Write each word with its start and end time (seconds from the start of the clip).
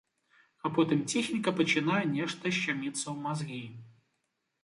А 0.67 0.69
потым 0.77 1.03
ціхенька 1.11 1.49
пачынае 1.59 2.01
нешта 2.15 2.53
шчаміцца 2.57 3.03
ў 3.13 3.15
мазгі. 3.29 3.61